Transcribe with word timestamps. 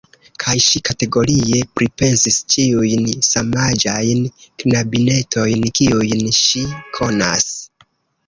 Kaj 0.43 0.53
ŝi 0.67 0.79
kategorie 0.89 1.57
pripensis 1.79 2.37
ĉiujn 2.53 3.03
samaĝajn 3.27 4.25
knabinetojn 4.63 5.67
kiujn 5.81 6.27
ŝi 6.39 6.65
konas. 6.99 7.47